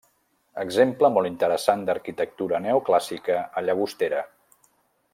[0.63, 4.27] Exemple molt interessant d'arquitectura neoclàssica a Llagostera.